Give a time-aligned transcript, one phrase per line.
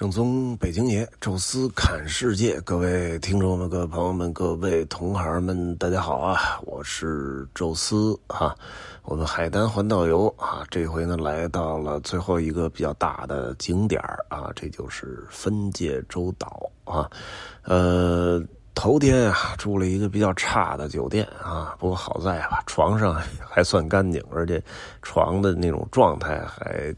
[0.00, 6.58] 正宗北京爷，宙斯侃世界，各位听众们、各位朋友们、各位同行们，大家好啊！
[6.62, 8.56] 我是宙斯啊，
[9.02, 14.00] 我们海南环岛游啊，这回呢来到了最后一个比较大的景点
[14.30, 17.06] 啊，这就是分界洲岛啊。
[17.64, 18.42] 呃，
[18.74, 24.64] 头天啊住了一个比较差的酒店啊，不过好在吧，床上还算干净，而且
[25.02, 26.90] 床的那种状态还。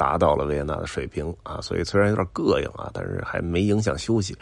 [0.00, 4.34] 达到了维也纳的水平啊，所以虽然有点膈应啊，但是还没影响休息。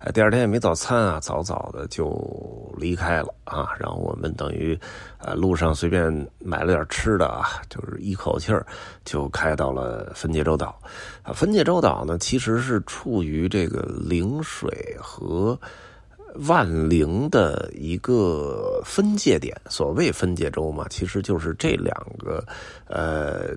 [0.00, 3.68] 呃，第二天也没早餐啊，早早的就离开了啊。
[3.78, 4.76] 然后我们等于
[5.18, 6.02] 呃路上随便
[6.40, 8.66] 买了点吃的啊，就是一口气儿
[9.04, 10.76] 就开到了分界洲岛。
[11.22, 15.56] 啊，分界洲岛呢，其实是处于这个陵水和
[16.48, 19.56] 万陵的一个分界点。
[19.70, 22.44] 所谓分界洲嘛，其实就是这两个
[22.88, 23.56] 呃。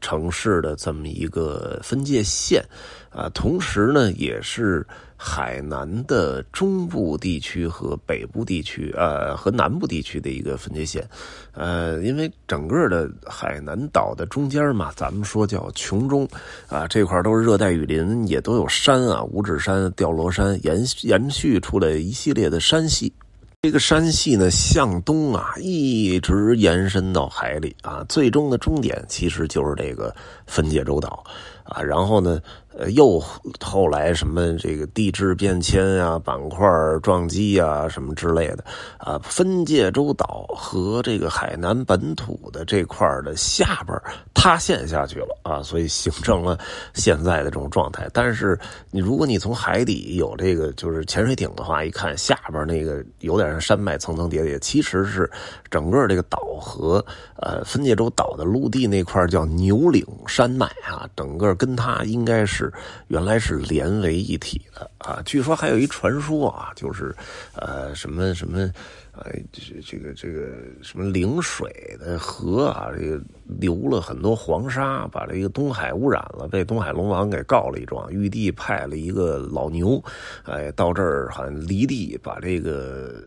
[0.00, 2.62] 城市的这么一个分界线，
[3.10, 11.08] 啊，同时呢，也是海南的中部地区和北部地区，呃，和南部地区的一个分界线，
[11.52, 16.28] 呃，因为整个的海南岛的中间嘛，咱们说叫琼中，
[16.68, 23.12] 啊，这块都是热带雨林，也都有山啊，五指山、吊罗山，延延续出来一系列的山系。
[23.62, 30.14] 这个山系呢，向东啊，一直延伸到海里啊，最终的终点其实就是这个
[30.46, 31.24] 分界洲岛
[31.64, 32.40] 啊，然后呢。
[32.78, 33.18] 呃，又
[33.58, 36.68] 后来什么这个地质变迁啊，板块
[37.02, 38.62] 撞击啊，什么之类的
[38.98, 43.98] 啊，分界洲岛和这个海南本土的这块的下边
[44.36, 46.56] 塌陷下去了啊，所以形成了
[46.94, 48.08] 现在的这种状态。
[48.12, 48.56] 但是
[48.90, 55.28] 你如果你从海底有这个就是潜水艇的话，一看下边那个有点像山脉层层叠叠，其实是
[55.70, 57.04] 整个这个岛和
[57.36, 62.72] 呃分界洲岛的陆地那块叫牛岭山脉啊，整个跟它应该是。
[63.08, 65.22] 原来是连为一体的啊！
[65.24, 67.14] 据说还有一传说啊，就是
[67.54, 68.68] 呃什么什么，
[69.16, 70.48] 呃这这个这个
[70.82, 78.12] 什么陵水的河啊，这个流了很多黄沙，把这个东海污染了，被东海龙王给告了一状。
[78.12, 80.02] 玉帝派了一个老牛，
[80.44, 83.22] 哎，到这儿好像犁地，把这个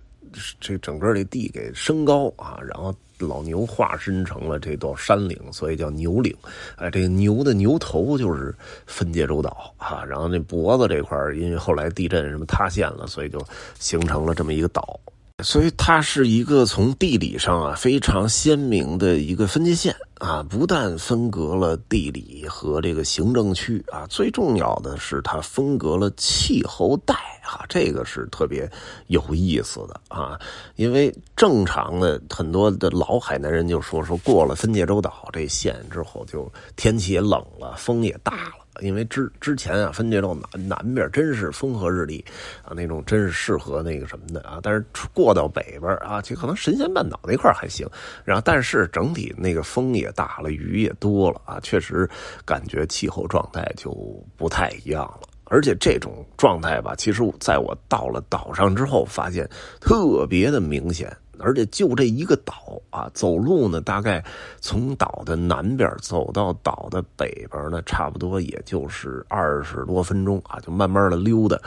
[0.59, 2.95] 这整个这地给升高啊，然后。
[3.21, 6.33] 老牛化身成了这座山岭，所以叫牛岭。
[6.77, 8.55] 哎，这个牛的牛头就是
[8.85, 10.05] 分界洲岛啊。
[10.05, 13.45] 然后那脖子这块因为后来地震什么塌陷了，所以就
[13.77, 14.97] 形成了这么一个岛。
[15.41, 28.69] 所以它是一个从地理上啊非常鲜明的一个分界线啊，不但分隔了地理和这个行政区啊，最重要的是它分隔了气候带啊，这个是特别
[29.07, 30.39] 有意思的啊，
[30.75, 38.65] 因为正常的很多的老海南人就说说过了分界洲岛这线之后，就天气也冷了，风也大了。
[38.81, 42.23] 因为之之前啊，分界洲南南边真是风和日丽
[42.63, 44.59] 啊，那种真是适合那个什么的啊。
[44.61, 47.87] 但是过到北边啊，就可能神仙半岛那块还行。
[48.23, 52.09] 然后，但是整体那个风也大了，雨也多了啊，确实
[52.45, 53.91] 感觉气候状态就
[54.35, 55.21] 不太一样了。
[55.51, 59.49] 而且这种状态吧，其实在我到了岛上之后，发现
[59.81, 61.11] 特别的明显。
[61.39, 62.53] 而且就这一个岛
[62.89, 64.23] 啊，走路呢，大概
[64.59, 71.57] 从岛的南边走到岛的北边呢，差不多也就是二十多分钟啊，就慢慢的溜达。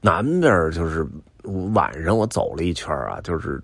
[0.00, 1.06] 南边就是
[1.74, 3.62] 晚上我走了一圈啊，就是。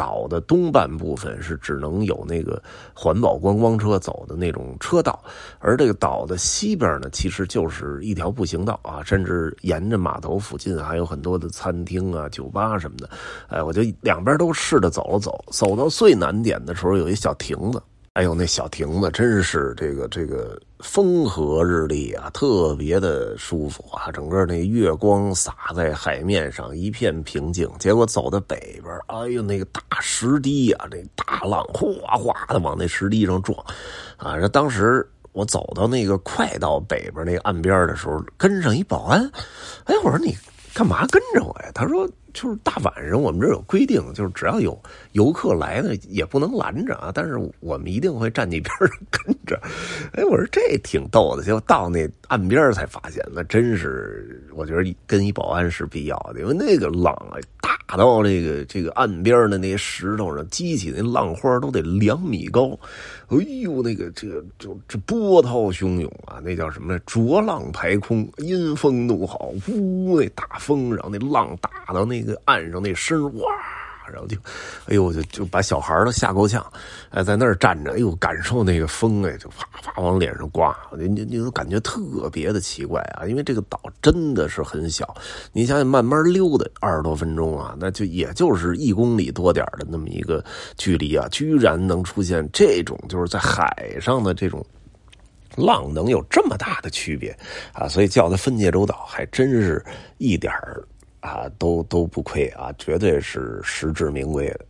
[0.00, 2.62] 岛的东半部分是只能有那个
[2.94, 5.22] 环保观光车走的那种车道，
[5.58, 13.10] 而这个岛的西边呢，其实就是一条步行道啊，甚至沿着码头附近还有很多的餐厅啊、酒吧什么的。
[13.48, 17.82] 哎，我就两边都试着走了走，走到最难点的时候，有一小亭子。
[18.14, 24.10] 哎呦，那小亭子真是这个这个风和日丽啊，特别的舒服啊！
[24.10, 27.70] 整个那月光洒在海面上，一片平静。
[27.78, 33.56] 结果走到北边，哎呦，那个大石堤啊，那大浪哗哗的往那石堤上撞
[34.18, 34.36] 啊！
[34.40, 39.24] 这当时我走到那个快到北边那个岸边的时候，跟上一保安，
[39.84, 40.36] 哎，我说你
[40.74, 41.70] 干嘛跟着我呀？
[41.72, 42.10] 他说。
[42.32, 44.78] 就是大晚上，我们这有规定，就是只要有
[45.12, 47.10] 游客来呢，也不能拦着啊。
[47.14, 48.72] 但是我们一定会站一边
[49.10, 49.60] 跟着。
[50.14, 62.78] 哎，我说这挺逗的，结果到那岸边才发现，那真是我觉得跟一保安是必要的，因为那个浪啊，打到这个这个岸边的那些石头上激起那浪花都得两米高。
[63.30, 66.98] 哎呦，那个这个就这波涛汹涌啊，那叫什么？
[67.00, 72.04] 浊浪排空，阴风怒号，呜，那大风，然后那浪打到。
[72.04, 73.52] 那个岸上那声哇，
[74.12, 74.36] 然后就，
[74.86, 76.64] 哎呦，就就把小孩都吓够呛，
[77.10, 85.14] 哎，在那儿站着，哎呦，感受那个风，哎，就啪啪往脸上刮，你你你都感觉特别的奇怪啊，因为这个岛真的是很小，
[85.52, 90.44] 你想想慢慢溜达二十多分钟啊，那就也就是一公里多点的那么一个
[90.76, 94.64] 距离啊，居然能出现这种就是在海上的这种。
[95.56, 97.36] 浪能有这么大的区别
[97.72, 99.84] 啊，所以叫它分界洲岛，还真是
[100.18, 100.80] 一点儿
[101.20, 104.60] 啊都都不亏啊，绝对是实至名归的。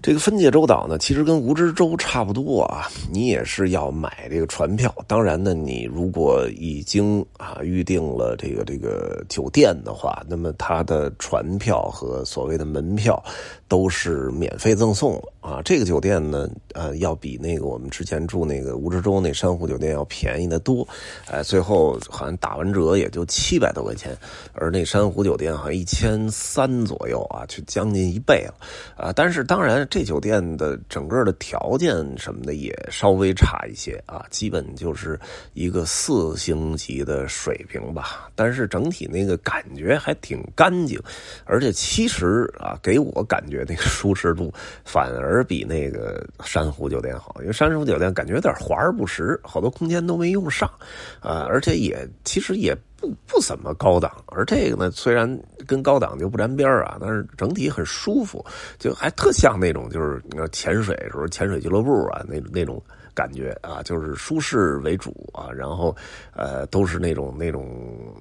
[0.00, 4.92] 这个分界洲岛呢，其实跟蜈支洲差不多啊，你也是要买这个船票。
[5.06, 13.22] 当然呢，你如果已经啊预定了这个这个酒店的话，那么它的船票和所谓的门票
[13.72, 15.32] 都是免费赠送了。
[15.40, 20.86] 啊，这个酒店呢，呃，要比那个我们之前住那个蜈支洲那珊瑚酒店要便宜的多，
[21.26, 24.16] 哎，最后好像打完折也就七百多块钱，
[24.52, 28.54] 而那珊瑚酒店好像一千三左右啊，就将近一倍了，
[28.94, 35.18] 啊，但是当然这酒店的整个的条件什么的也稍微差一些啊，基本就是
[35.54, 41.00] 一个四星级的水平吧，但是整体那个感觉还挺干净，
[41.46, 44.50] 而且其实啊，给我感觉那个舒适度
[44.84, 45.42] 反而。
[45.42, 50.70] 比那个珊瑚酒店好，因为珊瑚酒店感觉有点华而不实，好多空间都没用上，
[51.20, 54.10] 啊，而且也其实也不不怎么高档。
[54.28, 55.28] 而这个呢，虽然
[55.66, 58.42] 跟高档就不沾边啊，但是整体很舒服，
[58.78, 60.22] 就还特像那种就是
[60.52, 62.82] 潜水时候潜水俱乐部啊那那种。
[63.14, 65.94] 感觉啊，就是舒适为主啊，然后，
[66.34, 67.68] 呃，都是那种那种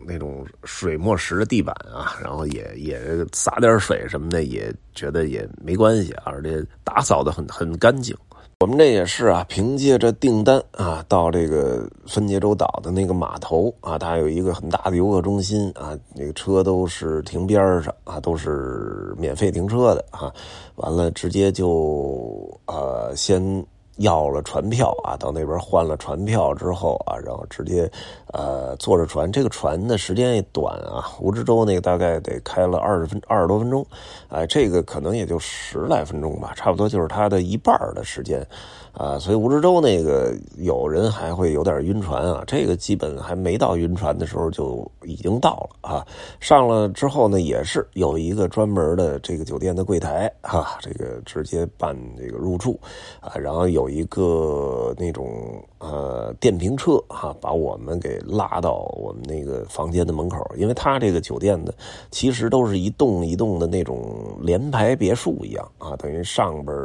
[0.05, 2.99] 那种水墨石的地板啊，然后也也
[3.31, 8.15] 洒点水什么的，也觉得也没关系，而且打扫的很很干净。
[8.59, 20.31] 我们这也是啊，凭借着订单啊，到这个分界洲岛的那个码头啊，它有一个很大的游客中心啊，那个车都是停边上啊，都是免费停车的啊，
[20.75, 23.65] 完了直接就呃先。
[23.97, 27.89] 要了船票啊，到那边换了船票之后啊，然后直接，
[28.33, 29.31] 呃，坐着船。
[29.31, 33.85] 这个船的时间也短啊，蜈支洲那个大概得开了二十分二十多分钟，
[34.29, 38.45] 哎，这个可能也就十来分钟吧，差不多就是它的一半的时间。
[38.93, 46.05] 啊，所以蜈支洲那个有人还会有点晕船啊，这个基本还没到晕船的时候就已经到了啊。
[46.41, 52.77] 上了之后呢，也是有一个专门的这个酒店的柜台哈，这个直接办这个入住
[53.21, 61.73] 啊，然后有有一个那种呃电瓶车哈，把我们给拉到我们那个房间的门口，因为他这个酒店的
[62.11, 65.67] 其实都是一栋一栋的那种联排别墅一样。
[65.97, 66.75] 等于上边。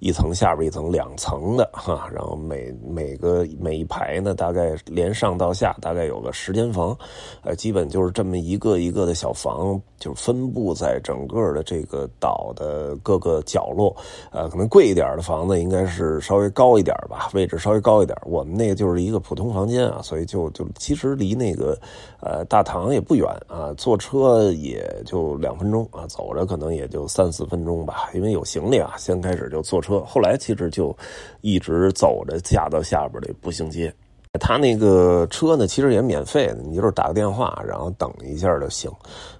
[0.00, 6.94] 一层下边一层两层的哈，然后每每个每一排呢，大概连上到下大概有个十间房，
[7.42, 13.96] 呃，基本就是这么一个一个的小房，就分布在整个的这个岛的各个角落，
[14.30, 18.18] 呃，可能贵一点的房子应该是稍微高一点吧，位置稍微高一点。
[18.26, 21.78] 我们那个就是一个普通房间啊，所以就就其实离那个
[22.20, 30.00] 呃大堂也不远啊，坐车也就两分钟啊，走着可能也就三四分钟吧，因为有行李啊，先开始就坐车。
[30.00, 30.94] 后来其实就
[31.40, 33.90] 一直走着下到下边的步行街，
[34.38, 38.90] 他那个车呢其实也免费的，你就是打个电话，然后等一下就行。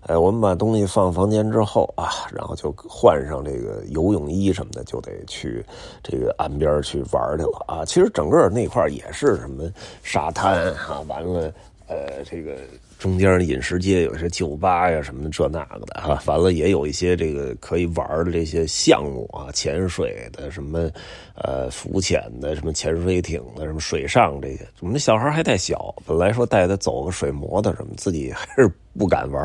[0.02, 5.64] 哎，我们把东西放房间之后啊，然后就换上这个游泳衣什么的，就得去
[6.02, 7.84] 这个岸边去玩去了啊。
[7.84, 9.70] 其实整个那块也是什么
[10.02, 11.52] 沙滩啊，完了
[11.88, 12.56] 呃这个。
[12.98, 20.90] 中间饮食街有些酒吧呀什么的这那个的哈，完了也有一些这个可以玩的这些项目啊，潜水的什么，
[21.34, 28.70] 呃，浮潜的什么潜水艇的什么水上这些，我们那小孩还太小，本来说带他走个水磨的什么，自己还是。
[28.98, 29.44] 不敢玩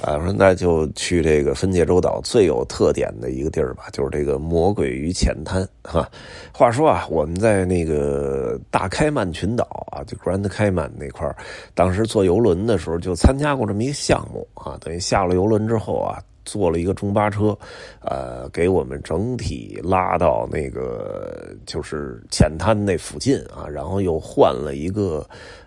[0.00, 6.08] 啊，说那就去这个分界洲岛最有特点的一个地儿吧，就是这个魔鬼鱼浅滩哈。
[6.52, 11.28] 话说啊，我们在那个大开曼群岛啊，就 Grand Cayman 那块
[11.74, 16.18] 当时坐游轮的时候就参加过这么一个项目啊，等于下了游轮之后啊。
[16.44, 17.56] 坐了一个中巴车，
[18.00, 25.26] 呃，给我们整体拉到那个就是浅滩那附近啊，然后又换了一个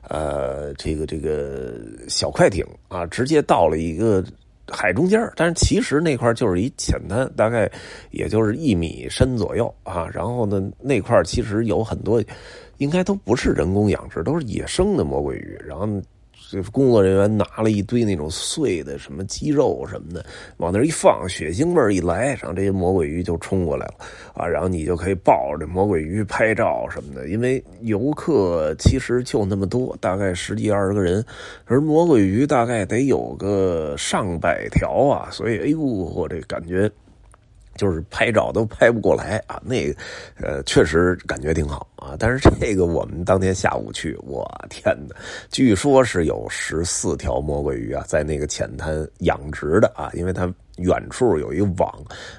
[0.09, 1.73] 呃，这个这个
[2.07, 4.23] 小快艇啊，直接到了一个
[4.67, 7.71] 海中间但是其实那块就是一浅滩，大概
[8.11, 10.07] 也就是一米深左右啊。
[10.13, 12.21] 然后呢，那块其实有很多，
[12.79, 15.57] 应该都不是人工养殖，都是野生的魔鬼鱼。
[15.65, 15.87] 然后。
[16.49, 20.25] 这工作人员拿了一堆那种碎的什么鸡肉什么的，
[20.57, 23.93] 往那儿一放，血腥味儿一来，然后这些魔鬼鱼就冲过来了
[24.33, 24.47] 啊！
[24.47, 27.27] 然后你就可以抱着这魔鬼鱼拍照什么的。
[27.27, 31.25] 因为游客其实就那么多，大概十几二十个人，
[31.65, 36.89] 而魔鬼鱼大概得有个上百条啊，所以哎呦，我这感觉
[37.75, 39.95] 就是拍照都拍不过来啊，那个，
[40.41, 42.15] 呃，确实感觉挺好啊。
[42.17, 45.15] 但是这个我们当天下午去，我天哪，
[45.49, 51.93] 据说是有十四条魔鬼鱼啊，在那个浅滩养殖的啊，因为它远处有一网，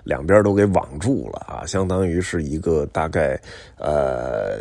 [0.04, 3.40] 两边都给网住了啊，相当于是一个大概
[3.78, 4.60] 呃。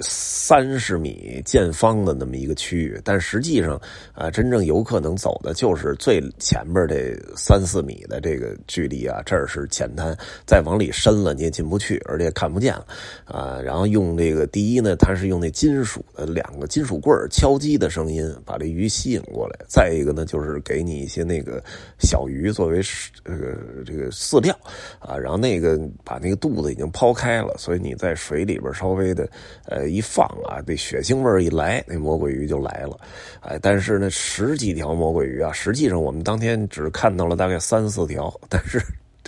[0.00, 3.80] 三十米见方的那么一个区域，但实际上
[4.14, 10.16] 啊，真正游客能走的就是最前边这三四米的这个距离啊，这儿是浅滩，
[10.46, 12.86] 再往里深了你也进不去，而且看不见了
[13.24, 13.60] 啊。
[13.62, 21.62] 然后用这个第一呢，它是用那金属的两个金属棍敲击的声音把这鱼吸引过来；再一个呢，就是给你一些那个
[21.98, 22.80] 小鱼作为
[23.22, 24.58] 这个这个饲料
[24.98, 25.14] 啊。
[25.16, 29.28] 然后那个把那个肚子已经抛开了，所以你在水里边稍微的
[29.66, 29.89] 呃。
[29.90, 32.98] 一放啊，这血腥味一来，那魔鬼鱼就来了，
[33.40, 38.80] 哎，但是呢，十几条魔鬼鱼啊，实际上我们当天只看到了大概三四条，但是。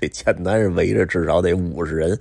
[0.02, 2.18] 这前男人围着至少得五十人，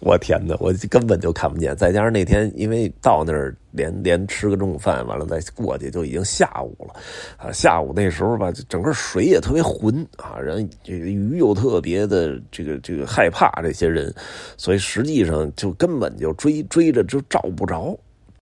[0.00, 1.72] 我天哪，我根本就看不见。
[1.76, 7.00] 再加上那天因为到那儿连连吃个中午饭，完了再过去就已经下午了
[7.36, 7.52] 啊。
[7.52, 14.12] 下午那时候吧，整个水也特别浑啊，人这个鱼又特别的这个这个害怕这些人，
[14.56, 17.96] 所以实际上就根本就追追着就照不着。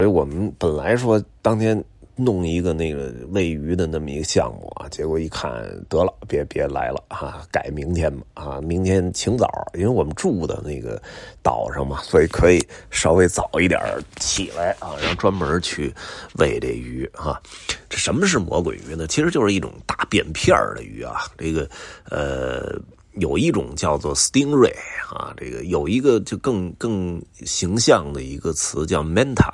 [0.00, 1.82] 所以我们本来说当天。
[2.20, 5.52] 弄一个那个喂鱼的那么一个项目啊，结果一看
[5.88, 11.00] 得了，别别来了啊，改明天吧啊，明天清早，因为我们住的那个
[11.44, 12.60] 岛上嘛，所以可以
[12.90, 13.80] 稍微早一点
[14.16, 15.94] 起来啊，然后专门去
[16.38, 17.40] 喂这鱼啊。
[17.88, 19.06] 这什么是魔鬼鱼呢？
[19.06, 21.70] 其实就是一种大扁片的鱼啊，这个
[22.10, 22.76] 呃。
[23.18, 24.74] 有一种叫做 stingray
[25.10, 29.48] 啊，这个有一个就更更形象的一个词叫 manta，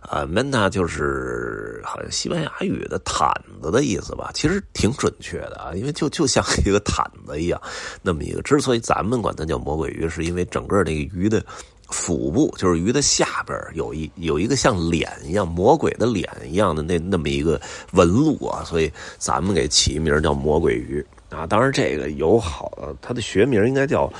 [0.00, 3.28] 啊 manta 就是好像西班牙语的毯
[3.62, 7.60] 子的意思吧，其实挺准确的啊，因为就就像一个毯子一样，
[8.02, 8.42] 那么一个。
[8.42, 11.44] 之所以咱们管它叫魔鬼鱼，是因为整个那个鱼的
[11.88, 17.60] 腹部，就是鱼的下边有一有一个像脸一样魔鬼的脸一样的那那么一个
[17.92, 21.04] 纹路啊，所以咱们给起名叫魔鬼鱼。
[21.30, 24.10] 啊，当然这个有好，它的学名应该叫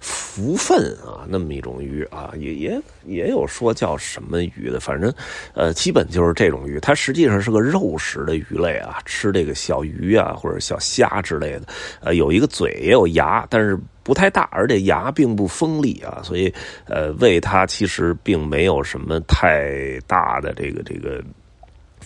[0.00, 5.12] 福分啊，那么一种鱼啊，也也也有说叫什么鱼的，反正
[5.54, 6.80] 呃，基本就是这种鱼。
[6.80, 11.62] 它实际上是个肉食的鱼类啊，吃这个小鱼啊或者小虾之类的。
[12.00, 16.52] 呃，有一个嘴也有牙，但是不太大，而且牙并不锋利啊，所以
[16.86, 21.22] 呃，喂它其实并没有什么太大的这个这个。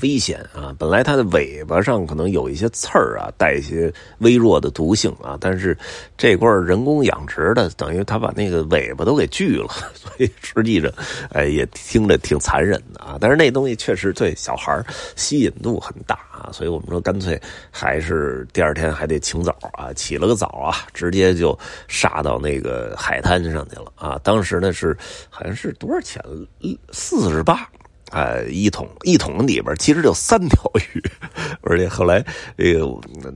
[0.01, 0.75] 危险啊！
[0.79, 5.77] 本来它的尾巴上可能有一些刺儿啊，带一些微弱的毒性啊，但是
[6.17, 10.91] 这块人工养殖的，等于它把那个尾巴都给锯了， 所以实际上，
[11.33, 13.19] 哎，也听着挺残忍的啊。
[13.21, 14.83] 但是那东西确实对小孩
[15.17, 17.39] 吸引度很大啊，所以我们说干脆
[17.71, 24.19] 还是第二天还得清早啊，起了个早啊，直接就杀到那个海滩上去了啊。
[24.25, 24.97] 当时呢是
[25.29, 26.23] 好像是多少钱？
[26.91, 27.69] 四十八。
[28.11, 31.03] 哎，一桶一桶里边其实就三条鱼，
[31.63, 32.25] 而且后来
[32.57, 32.87] 这个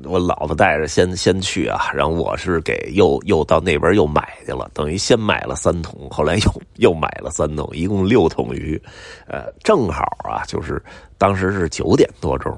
[0.04, 8.80] 我老婆带着先先去啊，然后我是给又又到那边又买去了，等于先买了三桶，后来又又买了三桶，一共六桶鱼，
[9.28, 10.82] 呃，正好啊，就是
[11.18, 12.52] 当时是九点多钟，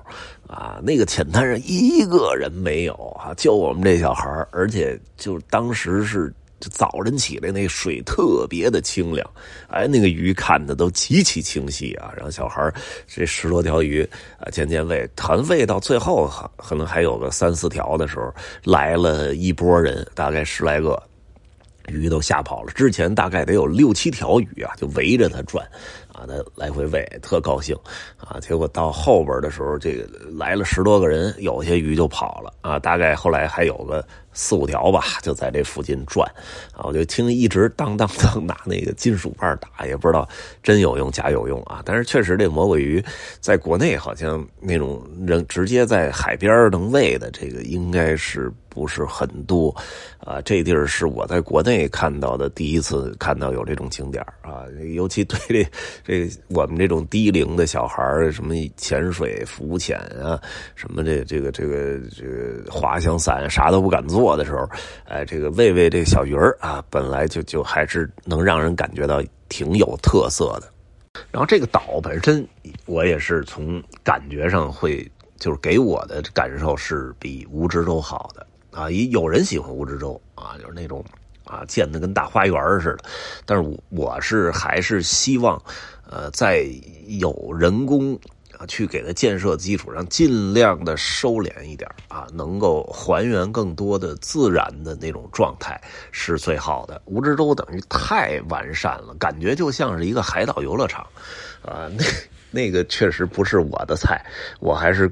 [0.46, 6.32] 啊，那个浅滩上一个人没有啊，就我们这小孩而且就当时是。
[6.58, 9.28] 就早晨起来，那水特别的清凉，
[9.68, 12.12] 哎，那个鱼看的都极其清晰啊。
[12.16, 12.72] 然后小孩
[13.06, 14.02] 这十多条鱼
[14.38, 18.32] 啊，渐渐喂，团喂到最后，可能还有个三四条的时候，
[18.64, 21.02] 来了一波人，大概十来个。
[21.88, 25.64] 鱼都吓跑了，之前大概得有六七条鱼啊，就围着它转，
[26.12, 27.76] 啊，它来回喂，特高兴，
[28.16, 34.04] 啊，结果到后边的时候，这个来了十多个人，有些鱼就跑了，啊，大概后来还有个
[34.36, 36.30] 四五条吧，就在这附近转，
[36.72, 40.28] 啊，我就听一直当当当拿那个金属棒打，也不知道
[40.62, 43.02] 真有用假有用啊，但是确实这魔鬼鱼
[43.40, 48.52] 在国内好像那种人直接在海边能喂的，这个应该是。
[48.68, 49.74] 不是很多，
[50.18, 55.66] 啊，这地儿是我在国内看到的第一次看到有这种景点啊，尤其对这
[56.04, 60.38] 这我们这种低龄的小孩什么潜水、浮潜啊，
[60.74, 64.66] 什么这这个这个这个滑翔伞啥都不敢做的时候，
[65.04, 70.72] 哎，这个喂喂这小鱼儿啊，本来就就还是能让人感觉到挺有特色的。
[71.30, 72.46] 然后这个岛本身，
[72.86, 75.06] 我也是从感觉上会，
[75.38, 78.46] 就是给我的感受是比蜈支洲好的。
[78.70, 81.02] 啊，也有人喜欢蜈支洲啊，就是那种
[81.44, 83.04] 啊建的跟大花园似的，
[83.46, 85.58] 但是我我是还是希望，
[86.10, 86.66] 呃，在
[87.06, 88.18] 有人工
[88.58, 97.00] 啊，去给它建设基础上，尽量的收敛一点啊，能够还原更多的自然的那种状态是最好的。
[97.06, 101.06] 蜈支洲等于太完善了，感觉就像是一个海岛游乐场，
[101.62, 102.04] 啊，那
[102.50, 104.24] 那个确实不是我的菜，
[104.60, 105.10] 我还是。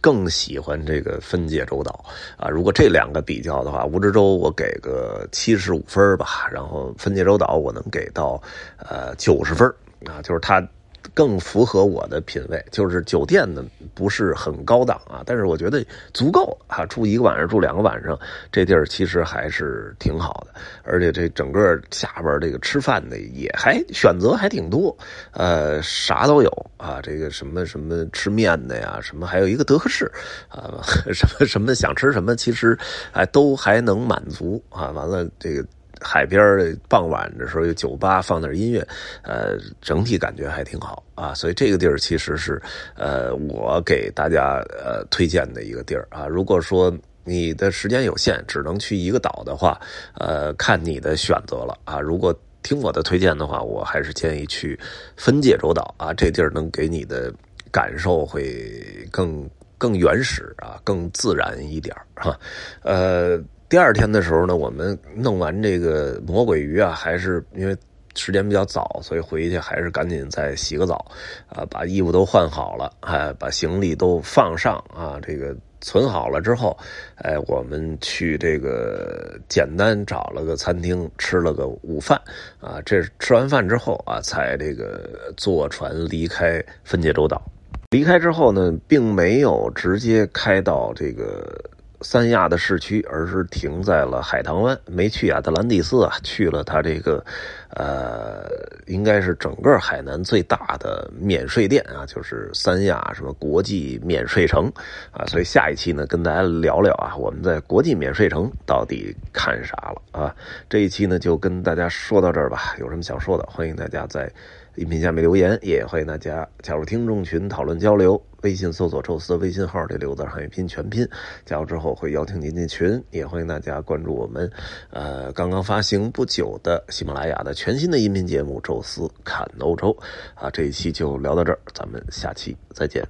[0.00, 2.04] 更喜欢这个分界洲岛
[2.36, 2.46] 啊！
[2.46, 8.38] 如果这两个比较的话，蜈支洲我给个七十五分吧，然后分界洲岛我能给到
[8.76, 9.66] 呃九十分
[10.04, 10.62] 啊，就是它。
[11.12, 18.18] 更符合我的品味，就是酒店呢不是很高档啊，但是我觉得足够啊，住一个晚上，住两个晚上，
[18.50, 24.96] 这地儿其实还是挺好的，而且这整个下边这个吃饭的也还选择还挺多，
[25.32, 30.10] 呃，啥都有啊，这个什么什么吃面的呀，什么还有一个德克士
[30.48, 30.80] 啊，
[31.12, 32.78] 什么什么想吃什么，其实
[33.12, 35.64] 哎都还能满足啊，完了这个。
[36.04, 38.86] 海边傍晚的时候有酒吧放点音乐，
[39.22, 41.32] 呃，整体感觉还挺好啊。
[41.32, 42.60] 所以这个地儿其实是
[42.94, 46.26] 呃我给大家呃推荐的一个地儿啊。
[46.26, 46.94] 如果说
[47.24, 49.80] 你的时间有限，只能去一个岛的话，
[50.18, 51.98] 呃，看你的选择了啊。
[51.98, 54.78] 如果听我的推荐的话，我还是建议去
[55.16, 56.12] 分界洲岛啊。
[56.12, 57.32] 这地儿能给你的
[57.72, 62.38] 感受会更更原始啊，更自然一点哈，
[62.82, 63.42] 呃。
[63.74, 67.76] 第二天的时候呢，我们弄完这个魔鬼鱼啊，还是因为
[68.14, 71.04] 时间比较早，所以回去还是赶紧再洗个澡，
[71.48, 76.78] 啊，把衣服都换好了，哎，把行李都放上啊，这个存好了之后，
[77.16, 82.16] 哎，我们去这个简单找了个餐厅吃了个午饭，
[82.60, 87.42] 啊，这吃完饭之后啊，才这个坐船离开分界洲岛。
[87.90, 91.60] 离开之后呢，并没有直接开到这个。
[92.04, 97.24] 三亚的市区，而是停在了海棠湾，没去亚特兰蒂斯啊，去了它这个，
[97.70, 98.44] 呃，
[98.86, 104.70] 应该是整个海南最大的免税店啊，就是三亚什么国际免税城
[105.10, 110.36] 啊，所以下一期呢，跟大家聊聊啊，我们在国际免税城到底看啥了啊？
[110.68, 114.30] 这一期呢，就跟大家说到这儿吧，有什么想说的，欢迎大家在。
[114.76, 118.20] 音频下面留言，也欢迎大家加入听众群讨论交流。
[118.42, 121.08] 微信搜索“宙斯”微信号，这六个字汉语拼全拼，
[121.46, 123.02] 加入之后会邀请您进群。
[123.12, 124.50] 也欢迎大家关注我们，
[124.90, 129.96] 呃，刚刚发行不久的喜马拉雅的全新的音频节目《宙斯看欧洲》。
[130.44, 133.06] 啊，这一期就聊到这儿，咱们下期再见。